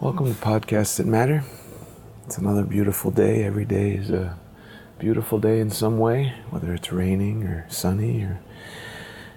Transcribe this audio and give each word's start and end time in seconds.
podcasts 0.00 0.96
that 0.98 1.06
matter. 1.06 1.42
It's 2.24 2.38
another 2.38 2.62
beautiful 2.62 3.10
day. 3.10 3.42
Every 3.42 3.64
day 3.64 3.94
is 3.94 4.10
a 4.10 4.38
beautiful 5.00 5.40
day 5.40 5.58
in 5.58 5.70
some 5.70 5.98
way, 5.98 6.34
whether 6.50 6.72
it's 6.72 6.92
raining 6.92 7.42
or 7.42 7.66
sunny 7.68 8.22
or 8.22 8.38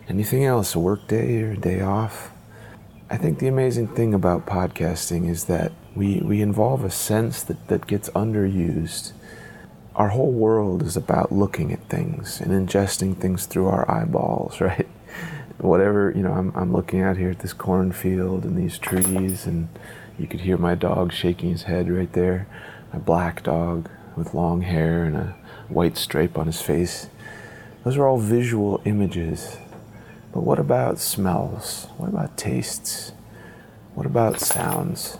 anything 0.08 0.46
else, 0.46 0.76
a 0.76 0.80
work 0.80 1.08
day 1.08 1.42
or 1.42 1.54
a 1.54 1.58
day 1.58 1.82
off. 1.82 2.32
I 3.10 3.18
think 3.18 3.40
the 3.40 3.48
amazing 3.48 3.88
thing 3.88 4.14
about 4.14 4.46
podcasting 4.46 5.28
is 5.28 5.46
that 5.46 5.72
we, 5.96 6.20
we 6.20 6.44
involve 6.44 6.86
a 6.86 6.92
sense 6.92 7.42
that, 7.42 7.68
that 7.68 7.88
gets 7.88 8.10
underused. 8.10 9.14
Our 9.96 10.10
whole 10.10 10.32
world 10.32 10.84
is 10.84 10.96
about 10.96 11.32
looking 11.32 11.74
at 11.74 11.90
things 11.90 12.40
and 12.40 12.52
ingesting 12.52 13.18
things 13.18 13.48
through 13.48 13.68
our 13.68 13.90
eyeballs, 13.90 14.62
right? 14.62 14.88
Whatever, 15.62 16.12
you 16.16 16.24
know, 16.24 16.34
I'm, 16.34 16.52
I'm 16.56 16.74
looking 16.74 17.02
out 17.02 17.18
here 17.18 17.30
at 17.30 17.40
this 17.40 17.54
cornfield 17.54 18.44
and 18.44 18.58
these 18.58 18.78
trees, 18.78 19.46
and 19.46 19.70
you 20.18 20.28
could 20.28 20.42
hear 20.42 20.58
my 20.58 20.76
dog 20.76 21.14
shaking 21.14 21.52
his 21.52 21.64
head 21.64 21.90
right 21.90 22.12
there. 22.14 22.48
My 22.92 23.00
black 23.00 23.44
dog 23.44 23.90
with 24.16 24.34
long 24.34 24.62
hair 24.62 25.04
and 25.06 25.16
a 25.16 25.36
white 25.70 25.98
stripe 25.98 26.38
on 26.38 26.48
his 26.48 26.62
face. 26.62 27.08
Those 27.84 27.96
are 27.98 28.08
all 28.08 28.18
visual 28.18 28.82
images. 28.86 29.58
But 30.34 30.42
what 30.42 30.60
about 30.60 31.00
smells? 31.00 31.88
What 31.98 32.10
about 32.10 32.38
tastes? 32.38 33.12
What 33.94 34.06
about 34.06 34.40
sounds? 34.40 35.18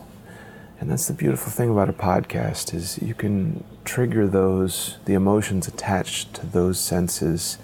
And 0.80 0.90
that's 0.90 1.06
the 1.06 1.14
beautiful 1.14 1.52
thing 1.52 1.70
about 1.70 1.88
a 1.88 1.92
podcast 1.92 2.74
is 2.74 3.00
you 3.00 3.14
can 3.14 3.62
trigger 3.84 4.26
those 4.26 4.98
the 5.04 5.14
emotions 5.14 5.68
attached 5.68 6.34
to 6.34 6.46
those 6.46 6.80
senses 6.80 7.58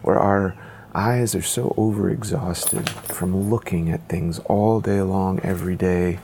where 0.00 0.18
our 0.18 0.56
eyes 0.94 1.34
are 1.34 1.42
so 1.42 1.74
overexhausted 1.78 2.88
from 2.88 3.50
looking 3.50 3.90
at 3.90 4.08
things 4.08 4.38
all 4.40 4.80
day 4.80 5.00
long 5.00 5.40
every 5.40 5.76
day 5.76 6.18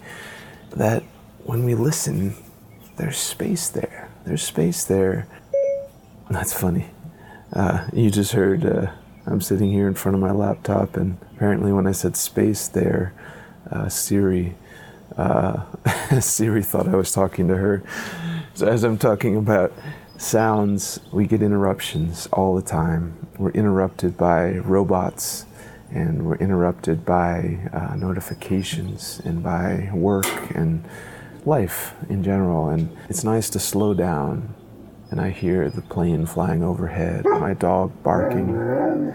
that 0.70 1.02
when 1.44 1.64
we 1.64 1.74
listen 1.74 2.34
there's 2.98 3.16
space 3.16 3.68
there. 3.68 4.10
There's 4.26 4.42
space 4.42 4.84
there. 4.84 5.28
That's 6.30 6.52
funny. 6.52 6.90
Uh, 7.52 7.86
you 7.92 8.10
just 8.10 8.32
heard 8.32 8.66
uh, 8.66 8.90
I'm 9.24 9.40
sitting 9.40 9.70
here 9.70 9.86
in 9.86 9.94
front 9.94 10.16
of 10.16 10.20
my 10.20 10.32
laptop, 10.32 10.96
and 10.96 11.16
apparently, 11.34 11.72
when 11.72 11.86
I 11.86 11.92
said 11.92 12.16
space 12.16 12.66
there, 12.66 13.14
uh, 13.70 13.88
Siri 13.88 14.56
uh, 15.16 15.64
Siri 16.20 16.62
thought 16.62 16.88
I 16.88 16.96
was 16.96 17.12
talking 17.12 17.48
to 17.48 17.56
her. 17.56 17.82
So 18.54 18.66
as 18.66 18.82
I'm 18.82 18.98
talking 18.98 19.36
about 19.36 19.72
sounds, 20.18 21.00
we 21.12 21.26
get 21.26 21.42
interruptions 21.42 22.28
all 22.32 22.54
the 22.54 22.62
time. 22.62 23.26
We're 23.38 23.52
interrupted 23.52 24.16
by 24.16 24.58
robots, 24.58 25.46
and 25.90 26.26
we're 26.26 26.36
interrupted 26.36 27.06
by 27.06 27.70
uh, 27.72 27.94
notifications, 27.94 29.20
and 29.24 29.42
by 29.42 29.90
work, 29.94 30.26
and 30.54 30.84
life 31.46 31.94
in 32.10 32.22
general. 32.22 32.68
And 32.68 32.94
it's 33.08 33.24
nice 33.24 33.48
to 33.50 33.58
slow 33.58 33.94
down. 33.94 34.54
And 35.10 35.20
I 35.20 35.30
hear 35.30 35.70
the 35.70 35.80
plane 35.80 36.26
flying 36.26 36.62
overhead, 36.62 37.24
my 37.24 37.54
dog 37.54 38.02
barking 38.02 38.54
uh, 38.54 39.14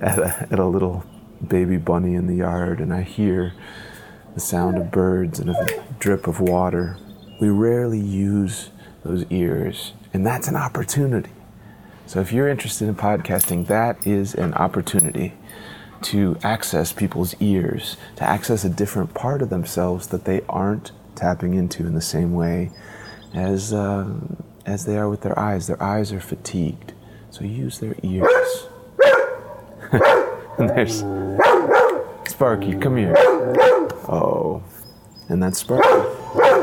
at, 0.00 0.18
a, 0.18 0.48
at 0.50 0.58
a 0.58 0.64
little 0.64 1.04
baby 1.46 1.76
bunny 1.76 2.14
in 2.14 2.26
the 2.26 2.36
yard, 2.36 2.80
and 2.80 2.94
I 2.94 3.02
hear 3.02 3.52
the 4.34 4.40
sound 4.40 4.78
of 4.78 4.90
birds 4.90 5.40
and 5.40 5.50
a 5.50 5.84
drip 5.98 6.26
of 6.26 6.40
water. 6.40 6.96
We 7.40 7.48
rarely 7.48 7.98
use 7.98 8.70
those 9.02 9.24
ears, 9.30 9.92
and 10.12 10.26
that's 10.26 10.48
an 10.48 10.56
opportunity. 10.56 11.30
So 12.06 12.20
if 12.20 12.32
you're 12.32 12.48
interested 12.48 12.88
in 12.88 12.96
podcasting, 12.96 13.66
that 13.68 14.04
is 14.06 14.34
an 14.34 14.54
opportunity 14.54 15.34
to 16.02 16.36
access 16.42 16.92
people's 16.92 17.34
ears, 17.40 17.96
to 18.16 18.24
access 18.24 18.64
a 18.64 18.68
different 18.68 19.14
part 19.14 19.42
of 19.42 19.50
themselves 19.50 20.08
that 20.08 20.24
they 20.24 20.40
aren't 20.48 20.92
tapping 21.14 21.54
into 21.54 21.86
in 21.86 21.94
the 21.94 22.00
same 22.00 22.34
way 22.34 22.70
as, 23.34 23.72
uh, 23.72 24.08
as 24.66 24.86
they 24.86 24.96
are 24.96 25.08
with 25.08 25.20
their 25.20 25.38
eyes. 25.38 25.66
Their 25.66 25.82
eyes 25.82 26.12
are 26.12 26.20
fatigued, 26.20 26.94
so 27.30 27.44
use 27.44 27.78
their 27.78 27.94
ears. 28.02 28.66
and 30.58 30.68
there's 30.68 31.04
Sparky, 32.28 32.74
come 32.76 32.96
here. 32.96 33.14
Oh, 34.08 34.62
and 35.28 35.42
that's 35.42 35.58
Sparky. 35.58 36.59